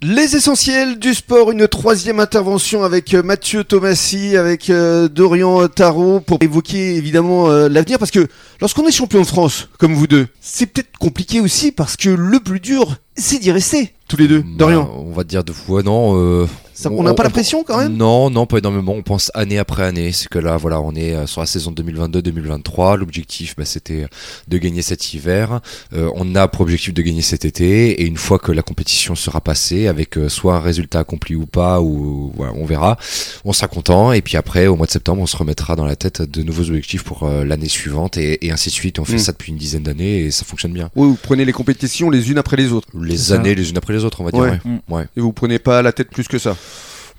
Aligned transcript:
Les 0.00 0.36
essentiels 0.36 1.00
du 1.00 1.12
sport, 1.12 1.50
une 1.50 1.66
troisième 1.66 2.20
intervention 2.20 2.84
avec 2.84 3.14
euh, 3.14 3.22
Mathieu 3.24 3.64
Thomasy, 3.64 4.36
avec 4.36 4.70
euh, 4.70 5.08
Dorian 5.08 5.66
Tarot 5.66 6.20
pour 6.20 6.38
évoquer 6.40 6.94
évidemment 6.94 7.50
euh, 7.50 7.68
l'avenir. 7.68 7.98
Parce 7.98 8.12
que 8.12 8.28
lorsqu'on 8.60 8.86
est 8.86 8.92
champion 8.92 9.22
de 9.22 9.26
France, 9.26 9.68
comme 9.76 9.94
vous 9.94 10.06
deux, 10.06 10.28
c'est 10.40 10.66
peut-être 10.66 10.96
compliqué 11.00 11.40
aussi 11.40 11.72
parce 11.72 11.96
que 11.96 12.10
le 12.10 12.38
plus 12.38 12.60
dur, 12.60 12.98
c'est 13.18 13.38
d'y 13.38 13.50
rester, 13.52 13.92
tous 14.08 14.16
les 14.16 14.28
deux. 14.28 14.42
Dorian, 14.56 14.84
Bah, 14.84 14.90
on 14.96 15.12
va 15.12 15.24
dire 15.24 15.44
deux 15.44 15.52
fois, 15.52 15.82
non. 15.82 16.16
euh, 16.16 16.46
ça- 16.74 16.90
on 16.90 17.02
n'a 17.02 17.12
pas 17.14 17.24
la 17.24 17.30
pression 17.30 17.64
quand 17.64 17.76
même 17.78 17.96
Non, 17.96 18.30
non, 18.30 18.46
pas 18.46 18.58
énormément. 18.58 18.92
On 18.94 19.02
pense 19.02 19.30
année 19.34 19.58
après 19.58 19.82
année. 19.84 20.12
C'est 20.12 20.28
que 20.28 20.38
là, 20.38 20.56
voilà, 20.56 20.80
on 20.80 20.94
est 20.94 21.14
euh, 21.14 21.26
sur 21.26 21.40
la 21.40 21.46
saison 21.46 21.72
2022-2023. 21.72 22.96
L'objectif, 22.96 23.54
bah, 23.56 23.64
c'était 23.64 24.06
de 24.46 24.58
gagner 24.58 24.82
cet 24.82 25.12
hiver. 25.14 25.60
Euh, 25.92 26.10
on 26.14 26.34
a 26.34 26.48
pour 26.48 26.62
objectif 26.62 26.94
de 26.94 27.02
gagner 27.02 27.22
cet 27.22 27.44
été. 27.44 28.00
Et 28.00 28.06
une 28.06 28.16
fois 28.16 28.38
que 28.38 28.52
la 28.52 28.62
compétition 28.62 29.14
sera 29.14 29.40
passée, 29.40 29.86
avec 29.88 30.16
euh, 30.18 30.28
soit 30.28 30.54
un 30.56 30.60
résultat 30.60 31.00
accompli 31.00 31.34
ou 31.34 31.46
pas, 31.46 31.80
ou 31.80 32.32
voilà, 32.36 32.52
on 32.56 32.64
verra, 32.64 32.96
on 33.44 33.52
sera 33.52 33.68
content. 33.68 34.12
Et 34.12 34.22
puis 34.22 34.36
après, 34.36 34.66
au 34.66 34.76
mois 34.76 34.86
de 34.86 34.92
septembre, 34.92 35.20
on 35.22 35.26
se 35.26 35.36
remettra 35.36 35.76
dans 35.76 35.84
la 35.86 35.96
tête 35.96 36.22
de 36.22 36.42
nouveaux 36.42 36.68
objectifs 36.68 37.02
pour 37.04 37.24
euh, 37.24 37.44
l'année 37.44 37.68
suivante 37.68 38.16
et, 38.16 38.46
et 38.46 38.50
ainsi 38.52 38.68
de 38.70 38.74
suite. 38.74 38.98
On 38.98 39.04
fait 39.04 39.16
Mm. 39.16 39.18
ça 39.18 39.32
depuis 39.32 39.50
une 39.52 39.58
dizaine 39.58 39.82
d'années 39.82 40.20
et 40.20 40.30
ça 40.30 40.44
fonctionne 40.44 40.72
bien. 40.72 40.90
Oui, 40.96 41.08
vous 41.08 41.18
prenez 41.20 41.44
les 41.44 41.52
compétitions 41.52 42.08
les 42.10 42.30
unes 42.30 42.38
après 42.38 42.56
les 42.56 42.72
autres 42.72 42.86
Les 43.08 43.32
années 43.32 43.54
les 43.54 43.70
unes 43.70 43.78
après 43.78 43.92
les 43.94 44.04
autres, 44.04 44.20
on 44.20 44.24
va 44.24 44.30
dire. 44.30 44.40
Ouais. 44.40 44.60
ouais. 44.64 44.80
Ouais. 44.88 45.04
et 45.16 45.20
vous 45.20 45.32
prenez 45.32 45.58
pas 45.58 45.82
la 45.82 45.92
tête 45.92 46.10
plus 46.10 46.28
que 46.28 46.38
ça? 46.38 46.56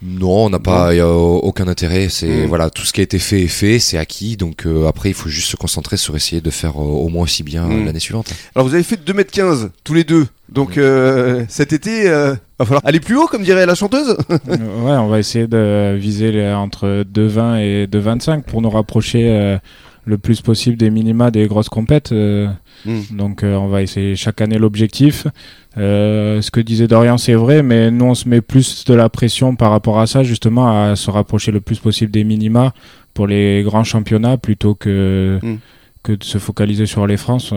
Non, 0.02 0.46
on 0.46 0.50
n'a 0.50 0.60
pas 0.60 0.96
y 0.96 1.02
a 1.02 1.10
aucun 1.10 1.68
intérêt. 1.68 2.08
C'est 2.08 2.46
Mm. 2.46 2.46
voilà, 2.46 2.70
tout 2.70 2.84
ce 2.84 2.94
qui 2.94 3.02
a 3.02 3.04
été 3.04 3.20
fait 3.20 3.42
est 3.42 3.48
fait, 3.48 3.80
c'est 3.80 3.98
acquis. 3.98 4.38
Donc 4.38 4.66
euh, 4.66 4.88
après, 4.88 5.10
il 5.10 5.14
faut 5.14 5.28
juste 5.28 5.50
se 5.50 5.58
concentrer 5.58 5.98
sur 5.98 6.16
essayer 6.16 6.40
de 6.40 6.50
faire 6.50 6.78
euh, 6.80 6.86
au 6.86 7.10
moins 7.10 7.24
aussi 7.24 7.44
bien 7.44 7.66
euh, 7.66 7.68
Mm. 7.82 7.86
l'année 7.86 8.00
suivante. 8.00 8.32
Alors 8.56 8.66
vous 8.66 8.74
avez 8.74 8.84
fait 8.84 8.96
2m15 8.96 9.72
tous 9.84 9.94
les 9.94 10.06
deux, 10.06 10.26
donc 10.48 10.78
euh, 10.78 11.44
cet 11.50 11.74
été, 11.74 12.08
euh, 12.08 12.34
va 12.58 12.66
falloir 12.66 12.82
aller 12.86 13.02
plus 13.02 13.18
haut 13.18 13.28
comme 13.28 13.44
dirait 13.44 13.66
la 13.66 13.76
chanteuse? 13.76 14.16
Ouais, 14.48 14.92
on 14.96 15.10
va 15.10 15.20
essayer 15.20 15.48
de 15.48 15.98
viser 16.00 16.32
les- 16.32 16.54
entre 16.54 17.04
2,20 17.04 17.58
et 17.60 17.88
2,25 17.88 18.44
pour 18.44 18.62
nous 18.62 18.70
rapprocher 18.70 19.26
euh, 19.30 19.58
le 20.06 20.18
plus 20.18 20.42
possible 20.42 20.78
des 20.78 20.90
minima 20.90 21.32
des 21.32 21.48
grosses 21.48 21.70
compètes. 21.70 22.12
euh, 22.12 22.48
Mm. 22.86 23.18
Donc 23.18 23.44
euh, 23.44 23.56
on 23.58 23.68
va 23.68 23.82
essayer 23.82 24.16
chaque 24.16 24.40
année 24.40 24.58
l'objectif. 24.58 25.28
Euh, 25.78 26.42
ce 26.42 26.50
que 26.50 26.62
disait 26.62 26.88
Dorian, 26.88 27.18
c'est 27.18 27.34
vrai, 27.34 27.62
mais 27.62 27.92
nous 27.92 28.06
on 28.06 28.16
se 28.16 28.28
met 28.30 28.40
plus 28.40 28.86
de 28.86 28.94
la 28.94 29.10
pression 29.10 29.56
par 29.58 29.72
rapport 29.72 30.00
à 30.00 30.08
ça, 30.08 30.24
justement 30.24 30.70
à 30.90 30.96
se 30.96 31.12
rapprocher 31.12 31.52
le 31.52 31.60
plus 31.60 31.80
possible 31.80 32.10
des 32.12 32.24
minima 32.24 32.74
pour 33.14 33.28
les 33.28 33.64
grands 33.64 33.84
championnats 33.84 34.38
plutôt 34.38 34.76
que, 34.76 35.40
Mm. 35.44 35.56
que 36.04 36.14
de 36.14 36.24
se 36.24 36.38
focaliser 36.38 36.86
sur 36.86 37.06
les 37.06 37.18
France. 37.18 37.54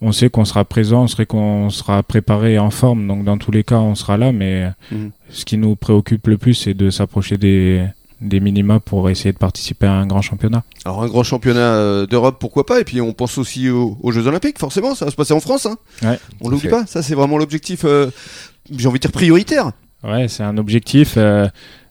On 0.00 0.12
sait 0.12 0.30
qu'on 0.30 0.44
sera 0.46 0.64
présent, 0.64 1.02
on 1.02 1.06
serait 1.08 1.26
qu'on 1.26 1.68
sera 1.70 2.02
préparé 2.02 2.54
et 2.54 2.58
en 2.58 2.70
forme, 2.70 3.06
donc 3.06 3.24
dans 3.24 3.36
tous 3.36 3.50
les 3.50 3.64
cas 3.64 3.78
on 3.80 3.94
sera 3.96 4.16
là, 4.16 4.32
mais 4.32 4.70
Mm. 4.90 5.08
ce 5.28 5.44
qui 5.44 5.58
nous 5.58 5.76
préoccupe 5.76 6.26
le 6.26 6.38
plus, 6.38 6.54
c'est 6.54 6.72
de 6.74 6.88
s'approcher 6.88 7.36
des, 7.36 7.84
des 8.20 8.40
minima 8.40 8.80
pour 8.80 9.08
essayer 9.10 9.32
de 9.32 9.38
participer 9.38 9.86
à 9.86 9.92
un 9.92 10.06
grand 10.06 10.22
championnat. 10.22 10.64
Alors 10.84 11.02
un 11.02 11.06
grand 11.08 11.22
championnat 11.22 11.60
euh, 11.74 12.06
d'Europe, 12.06 12.36
pourquoi 12.40 12.66
pas? 12.66 12.80
Et 12.80 12.84
puis 12.84 13.00
on 13.00 13.12
pense 13.12 13.38
aussi 13.38 13.68
aux, 13.70 13.96
aux 14.02 14.10
Jeux 14.12 14.26
Olympiques, 14.26 14.58
forcément, 14.58 14.94
ça 14.94 15.04
va 15.04 15.10
se 15.10 15.16
passer 15.16 15.34
en 15.34 15.40
France. 15.40 15.66
Hein. 15.66 15.76
Ouais. 16.02 16.18
on 16.40 16.48
l'oublie 16.48 16.68
pas, 16.68 16.84
ça 16.86 17.02
c'est 17.02 17.14
vraiment 17.14 17.38
l'objectif, 17.38 17.82
euh, 17.84 18.10
j'ai 18.76 18.88
envie 18.88 18.98
de 18.98 19.02
dire 19.02 19.12
prioritaire. 19.12 19.70
Ouais, 20.04 20.28
c'est 20.28 20.42
un 20.42 20.56
objectif. 20.58 21.14
euh, 21.16 21.48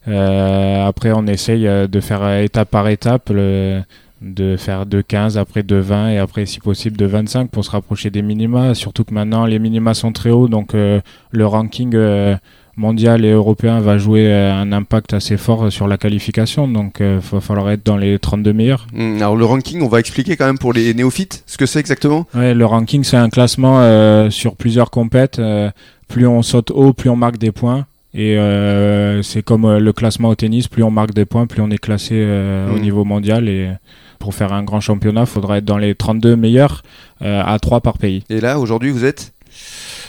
euh, 0.08 0.86
après, 0.88 1.12
on 1.12 1.28
essaye 1.28 1.64
de 1.64 2.00
faire 2.00 2.40
étape 2.40 2.70
par 2.70 2.88
étape, 2.88 3.30
le- 3.30 3.82
de 4.22 4.58
faire 4.58 4.86
de 4.88 5.02
15, 5.02 5.38
après 5.38 5.62
de 5.62 5.76
20 5.76 6.10
et 6.10 6.18
après, 6.18 6.46
si 6.48 6.60
possible, 6.60 6.98
de 6.98 7.06
25 7.06 7.52
pour 7.52 7.64
se 7.64 7.70
rapprocher 7.72 8.10
des 8.10 8.22
minima. 8.24 8.74
Surtout 8.74 9.04
que 9.04 9.14
maintenant, 9.14 9.46
les 9.46 9.60
minima 9.60 9.94
sont 9.94 10.12
très 10.12 10.32
hauts, 10.32 10.48
donc 10.48 10.74
euh, 10.74 11.02
le 11.32 11.46
ranking 11.46 11.92
euh, 11.94 12.36
mondial 12.78 13.26
et 13.26 13.32
européen 13.32 13.80
va 13.82 13.98
jouer 13.98 14.28
euh, 14.28 14.54
un 14.54 14.72
impact 14.72 15.14
assez 15.14 15.36
fort 15.36 15.72
sur 15.72 15.88
la 15.88 15.98
qualification. 15.98 16.68
Donc, 16.68 16.98
il 17.02 17.20
va 17.32 17.42
falloir 17.42 17.70
être 17.72 17.86
dans 17.86 17.98
les 17.98 18.18
32 18.20 18.54
meilleurs. 18.54 18.88
Hum, 18.98 19.18
alors 19.18 19.36
le 19.36 19.46
ranking, 19.46 19.82
on 19.82 19.88
va 19.88 20.00
expliquer 20.00 20.38
quand 20.38 20.46
même 20.46 20.58
pour 20.60 20.74
les 20.74 20.94
néophytes 20.94 21.44
ce 21.46 21.58
que 21.58 21.66
c'est 21.66 21.80
exactement. 21.80 22.26
Ouais, 22.34 22.54
le 22.54 22.66
ranking, 22.66 23.04
c'est 23.04 23.18
un 23.18 23.30
classement 23.30 23.80
euh, 23.82 24.30
sur 24.30 24.56
plusieurs 24.56 24.90
compètes. 24.92 25.40
euh, 25.40 25.70
plus 26.08 26.26
on 26.26 26.42
saute 26.42 26.72
haut, 26.72 26.94
plus 26.94 27.10
on 27.10 27.18
marque 27.18 27.38
des 27.38 27.52
points. 27.52 27.86
Et 28.14 28.38
euh, 28.38 29.22
c'est 29.22 29.42
comme 29.44 29.66
euh, 29.66 29.80
le 29.80 29.92
classement 29.92 30.30
au 30.30 30.36
tennis, 30.36 30.68
plus 30.70 30.82
on 30.82 30.90
marque 30.90 31.14
des 31.14 31.26
points, 31.26 31.46
plus 31.48 31.62
on 31.62 31.70
est 31.70 31.78
classé 31.78 32.14
euh, 32.16 32.70
au 32.72 32.76
Mhm. 32.76 32.82
niveau 32.82 33.04
mondial. 33.04 33.50
Et 33.50 33.70
pour 34.18 34.34
faire 34.34 34.54
un 34.54 34.64
grand 34.64 34.80
championnat, 34.80 35.22
il 35.22 35.28
faudra 35.28 35.58
être 35.58 35.66
dans 35.66 35.78
les 35.78 35.94
32 35.96 36.36
meilleurs 36.38 36.82
euh, 37.22 37.44
à 37.46 37.60
3 37.60 37.82
par 37.82 37.98
pays. 37.98 38.24
Et 38.30 38.40
là, 38.40 38.58
aujourd'hui, 38.60 38.90
vous 38.92 39.04
êtes 39.06 39.34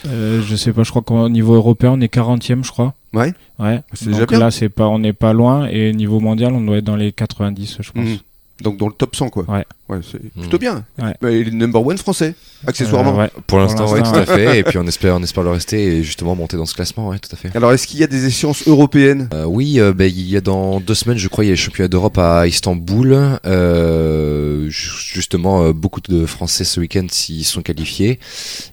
Euh, 0.06 0.42
je 0.42 0.56
sais 0.56 0.72
pas, 0.72 0.82
je 0.84 0.90
crois 0.90 1.02
qu'au 1.02 1.28
niveau 1.28 1.54
européen, 1.54 1.92
on 1.92 2.00
est 2.00 2.12
40e, 2.12 2.64
je 2.64 2.70
crois. 2.70 2.94
Ouais. 3.12 3.34
Ouais. 3.58 3.80
C'est 3.94 4.06
déjà 4.06 4.26
Donc 4.26 4.32
là, 4.32 4.50
c'est 4.50 4.68
pas, 4.68 4.86
on 4.86 4.98
n'est 4.98 5.12
pas 5.12 5.32
loin. 5.32 5.66
Et 5.66 5.92
niveau 5.92 6.20
mondial, 6.20 6.52
on 6.52 6.60
doit 6.60 6.78
être 6.78 6.84
dans 6.84 6.96
les 6.96 7.12
90, 7.12 7.78
je 7.80 7.90
pense. 7.92 8.04
Mhm. 8.04 8.18
Donc 8.62 8.76
dans 8.76 8.88
le 8.88 8.94
top 8.94 9.16
100, 9.16 9.30
quoi. 9.30 9.44
Ouais. 9.48 9.64
C'est 10.02 10.22
Mhm. 10.22 10.42
plutôt 10.42 10.58
bien. 10.58 10.84
Ouais. 11.00 11.14
Il 11.40 11.48
est 11.48 11.50
number 11.50 11.84
one 11.84 11.98
français, 11.98 12.34
accessoirement. 12.66 13.14
Euh, 13.18 13.24
ouais. 13.24 13.30
Pour 13.46 13.58
l'instant, 13.58 13.90
ouais, 13.92 14.02
tout 14.02 14.10
à 14.14 14.26
fait. 14.26 14.58
Et 14.58 14.62
puis 14.62 14.78
on 14.78 14.86
espère, 14.86 15.14
on 15.16 15.22
espère 15.22 15.42
le 15.44 15.50
rester 15.50 15.98
et 15.98 16.02
justement 16.02 16.34
monter 16.36 16.56
dans 16.56 16.66
ce 16.66 16.74
classement, 16.74 17.08
ouais, 17.08 17.18
tout 17.18 17.30
à 17.32 17.36
fait. 17.36 17.54
Alors 17.56 17.72
est-ce 17.72 17.86
qu'il 17.86 17.98
y 18.00 18.04
a 18.04 18.06
des 18.06 18.26
échéances 18.26 18.66
européennes? 18.68 19.28
Euh, 19.34 19.44
oui, 19.44 19.80
euh, 19.80 19.92
ben, 19.92 20.04
il 20.14 20.28
y 20.28 20.36
a 20.36 20.40
dans 20.40 20.80
deux 20.80 20.94
semaines, 20.94 21.18
je 21.18 21.28
crois, 21.28 21.44
il 21.44 21.48
y 21.48 21.50
a 21.50 21.54
les 21.54 21.56
championnats 21.56 21.88
d'Europe 21.88 22.18
à 22.18 22.46
Istanbul. 22.46 23.16
Euh, 23.46 24.68
ju- 24.68 24.90
justement, 25.14 25.62
euh, 25.64 25.72
beaucoup 25.72 26.00
de 26.00 26.26
Français 26.26 26.64
ce 26.64 26.80
week-end 26.80 27.06
s'y 27.10 27.44
sont 27.44 27.62
qualifiés. 27.62 28.18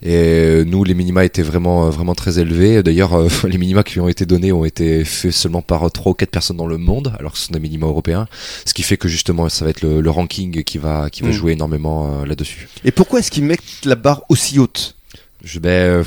Et 0.04 0.64
nous, 0.66 0.84
les 0.84 0.94
minima 0.94 1.26
étaient 1.26 1.42
vraiment, 1.42 1.90
vraiment 1.90 2.16
très 2.16 2.40
élevés. 2.40 2.84
D'ailleurs, 2.84 3.14
euh, 3.14 3.28
les 3.48 3.58
minima 3.58 3.84
qui 3.84 4.00
ont 4.00 4.08
été 4.08 4.26
donnés 4.26 4.52
ont 4.52 4.66
été 4.66 5.04
faits 5.06 5.32
seulement 5.32 5.62
par 5.62 5.90
trois 5.92 6.12
ou 6.12 6.16
quatre 6.16 6.32
personnes 6.32 6.58
dans 6.58 6.68
le 6.68 6.78
monde, 6.78 7.14
alors 7.20 7.34
que 7.34 7.38
ce 7.38 7.46
sont 7.48 7.54
des 7.54 7.60
minima 7.60 7.86
européens. 7.88 8.28
Ce 8.66 8.74
qui 8.74 8.84
fait 8.84 8.98
que 8.98 9.08
justement, 9.08 9.48
ça 9.50 9.66
va 9.66 9.72
être 9.72 9.82
le, 9.82 10.02
le 10.02 10.10
ranking 10.10 10.64
qui 10.64 10.78
va, 10.78 11.05
qui 11.10 11.22
va 11.24 11.30
Mm. 11.30 11.34
jouer 11.34 11.52
énormément 11.54 12.22
euh, 12.22 12.26
là-dessus. 12.26 12.68
Et 12.84 12.92
pourquoi 12.92 13.20
est-ce 13.20 13.32
qu'ils 13.32 13.44
mettent 13.46 13.62
la 13.86 13.96
barre 13.96 14.24
aussi 14.30 14.60
haute? 14.60 14.96
Je, 15.44 15.60
ben, 15.60 15.70
euh, 15.70 16.04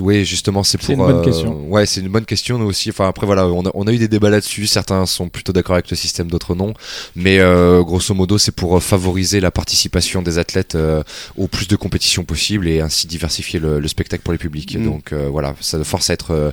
oui, 0.00 0.24
justement, 0.24 0.62
c'est 0.62 0.78
pour. 0.78 0.86
C'est 0.86 0.92
une 0.92 0.98
bonne 0.98 1.16
euh, 1.16 1.24
question. 1.24 1.66
Ouais, 1.68 1.84
c'est 1.86 2.00
une 2.00 2.08
bonne 2.08 2.24
question. 2.24 2.58
Nous 2.58 2.66
aussi. 2.66 2.90
Enfin, 2.90 3.08
après, 3.08 3.26
voilà, 3.26 3.46
on 3.46 3.66
a, 3.66 3.70
on 3.74 3.86
a 3.86 3.92
eu 3.92 3.98
des 3.98 4.06
débats 4.08 4.30
là-dessus. 4.30 4.66
Certains 4.66 5.04
sont 5.06 5.28
plutôt 5.28 5.52
d'accord 5.52 5.74
avec 5.74 5.90
le 5.90 5.96
système, 5.96 6.28
d'autres 6.28 6.54
non. 6.54 6.72
Mais 7.16 7.38
euh, 7.40 7.82
grosso 7.82 8.14
modo, 8.14 8.38
c'est 8.38 8.52
pour 8.52 8.80
favoriser 8.82 9.40
la 9.40 9.50
participation 9.50 10.22
des 10.22 10.38
athlètes 10.38 10.76
euh, 10.76 11.02
au 11.36 11.48
plus 11.48 11.66
de 11.66 11.74
compétitions 11.76 12.24
possible 12.24 12.68
et 12.68 12.80
ainsi 12.80 13.06
diversifier 13.08 13.58
le, 13.58 13.80
le 13.80 13.88
spectacle 13.88 14.22
pour 14.22 14.32
les 14.32 14.38
publics. 14.38 14.78
Mm. 14.78 14.84
Donc 14.84 15.12
euh, 15.12 15.28
voilà, 15.30 15.56
ça 15.60 15.82
force 15.82 16.10
à 16.10 16.14
être 16.14 16.30
euh, 16.30 16.50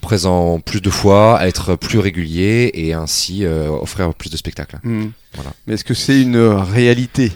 présent 0.00 0.60
plus 0.60 0.80
de 0.80 0.90
fois, 0.90 1.38
à 1.38 1.46
être 1.46 1.76
plus 1.76 1.98
régulier 1.98 2.70
et 2.74 2.94
ainsi 2.94 3.44
euh, 3.44 3.68
offrir 3.68 4.12
plus 4.14 4.30
de 4.30 4.36
spectacles. 4.36 4.78
Hmm. 4.82 5.08
Voilà. 5.34 5.52
Mais 5.66 5.74
est-ce 5.74 5.84
que 5.84 5.94
c'est 5.94 6.20
une 6.20 6.38
réalité? 6.38 7.32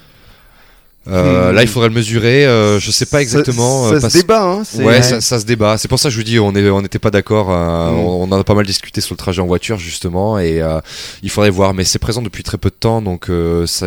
Euh, 1.09 1.51
Mm. 1.53 1.55
Là, 1.55 1.63
il 1.63 1.69
faudrait 1.69 1.89
le 1.89 1.95
mesurer. 1.95 2.47
Euh, 2.47 2.81
je 2.81 2.91
sais 2.91 3.07
pas 3.07 3.21
exactement. 3.21 3.89
Ça, 3.89 3.91
euh, 3.91 3.95
ça 3.97 4.01
parce- 4.03 4.13
se 4.15 4.19
débat, 4.19 4.43
hein. 4.43 4.63
Ouais, 4.79 5.03
ça, 5.03 5.21
ça 5.21 5.39
se 5.39 5.45
débat. 5.45 5.77
C'est 5.79 5.89
pour 5.89 5.99
ça 5.99 6.09
que 6.09 6.13
je 6.15 6.19
vous 6.19 6.25
dis, 6.25 6.39
on 6.39 6.55
est, 6.55 6.69
on 6.71 6.81
n'était 6.83 6.99
pas 6.99 7.11
d'accord. 7.11 7.49
euh, 7.51 7.91
Mm. 7.91 7.95
on, 7.99 8.23
on 8.23 8.33
en 8.33 8.41
a 8.41 8.45
pas 8.45 8.55
mal 8.55 8.65
discuté 8.67 9.01
sur 9.01 9.13
le 9.15 9.19
trajet 9.19 9.41
en 9.43 9.47
voiture 9.47 9.79
justement, 9.79 10.39
et 10.39 10.63
euh, 10.63 10.81
il 11.23 11.31
faudrait 11.31 11.51
voir. 11.51 11.75
Mais 11.75 11.85
c'est 11.85 11.99
présent 11.99 12.23
depuis 12.23 12.43
très 12.43 12.57
peu 12.59 12.71
de 12.71 12.75
temps, 12.75 13.03
donc 13.03 13.29
euh, 13.29 13.67
ça 13.67 13.87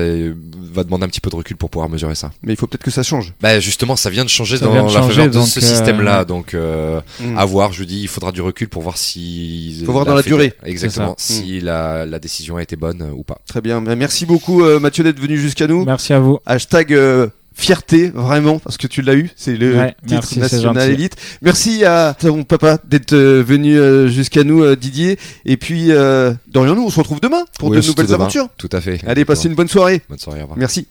va 0.73 0.83
demander 0.83 1.05
un 1.05 1.07
petit 1.07 1.21
peu 1.21 1.29
de 1.29 1.35
recul 1.35 1.57
pour 1.57 1.69
pouvoir 1.69 1.89
mesurer 1.89 2.15
ça. 2.15 2.31
Mais 2.43 2.53
il 2.53 2.55
faut 2.55 2.67
peut-être 2.67 2.83
que 2.83 2.91
ça 2.91 3.03
change. 3.03 3.33
Bah 3.41 3.59
justement, 3.59 3.95
ça 3.95 4.09
vient 4.09 4.23
de 4.23 4.29
changer 4.29 4.57
Ça 4.57 4.65
dans 4.65 4.71
vient 4.73 4.83
de 4.83 4.87
la 4.87 4.93
changer, 4.93 5.09
faveur 5.15 5.27
de 5.27 5.33
donc, 5.33 5.47
ce 5.47 5.59
euh, 5.59 5.63
système-là, 5.63 6.23
donc 6.25 6.53
euh, 6.53 7.01
Hmm. 7.19 7.37
à 7.37 7.45
voir. 7.45 7.73
Je 7.73 7.79
vous 7.79 7.85
dis, 7.85 8.01
il 8.01 8.07
faudra 8.07 8.31
du 8.31 8.41
recul 8.41 8.67
pour 8.69 8.83
voir 8.83 8.97
si. 8.97 9.81
Faut 9.85 9.91
voir 9.91 10.05
dans 10.05 10.13
la 10.15 10.21
durée. 10.21 10.53
Exactement. 10.63 11.15
Si 11.17 11.59
la, 11.61 12.05
la 12.05 12.19
décision 12.19 12.57
a 12.57 12.61
été 12.61 12.75
bonne 12.75 13.09
ou 13.15 13.23
pas. 13.23 13.39
Très 13.47 13.61
bien. 13.61 13.81
Mais 13.81 13.95
Merci 13.95 14.25
beaucoup 14.25 14.63
Mathieu 14.79 15.03
d'être 15.03 15.19
venu 15.19 15.37
jusqu'à 15.39 15.65
nous. 15.67 15.83
Merci 15.85 16.13
à 16.13 16.19
vous. 16.19 16.37
Hashtag 16.45 16.93
euh, 17.07 17.27
fierté, 17.53 18.11
vraiment, 18.13 18.59
parce 18.59 18.77
que 18.77 18.85
tu 18.85 19.01
l'as 19.01 19.15
eu. 19.15 19.31
C'est 19.35 19.55
le 19.55 19.75
Ouais, 19.77 19.95
titre 20.05 20.11
merci, 20.11 20.39
national 20.39 20.91
élite. 20.91 21.15
Merci 21.41 21.83
à 21.85 22.15
ton 22.19 22.43
papa 22.43 22.77
d'être 22.87 23.13
euh, 23.13 23.41
venu 23.45 23.77
euh, 23.79 24.07
jusqu'à 24.07 24.43
nous, 24.43 24.75
Didier. 24.75 25.17
Et 25.45 25.57
puis, 25.57 25.91
euh, 25.91 26.33
Dorian, 26.47 26.75
nous, 26.75 26.83
on 26.85 26.89
se 26.91 26.99
retrouve 26.99 27.19
demain 27.19 27.43
pour 27.57 27.69
Oui, 27.69 27.77
de 27.81 27.87
nouvelles 27.87 28.05
demain. 28.05 28.15
aventures. 28.15 28.47
Tout 28.57 28.69
à 28.71 28.79
fait. 28.81 28.99
Allez, 29.07 29.25
passez 29.25 29.47
une 29.47 29.55
bonne 29.55 29.67
soirée. 29.67 30.01
Bonne 30.07 30.19
soirée. 30.19 30.39
Au 30.41 30.43
revoir. 30.43 30.59
Merci. 30.59 30.87